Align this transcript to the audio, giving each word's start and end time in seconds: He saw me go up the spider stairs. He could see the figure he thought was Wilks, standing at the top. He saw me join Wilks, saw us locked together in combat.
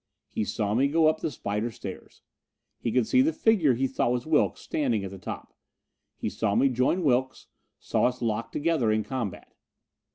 He 0.31 0.45
saw 0.45 0.73
me 0.73 0.87
go 0.87 1.05
up 1.07 1.19
the 1.19 1.29
spider 1.29 1.69
stairs. 1.69 2.23
He 2.79 2.91
could 2.91 3.05
see 3.05 3.21
the 3.21 3.31
figure 3.31 3.75
he 3.75 3.85
thought 3.85 4.11
was 4.11 4.25
Wilks, 4.25 4.61
standing 4.61 5.03
at 5.03 5.11
the 5.11 5.19
top. 5.19 5.53
He 6.17 6.27
saw 6.27 6.55
me 6.55 6.69
join 6.69 7.03
Wilks, 7.03 7.45
saw 7.77 8.05
us 8.05 8.19
locked 8.19 8.51
together 8.53 8.91
in 8.91 9.03
combat. 9.03 9.53